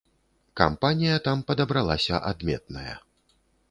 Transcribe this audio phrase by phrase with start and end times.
[0.61, 3.01] Кампанія там падабралася адметная.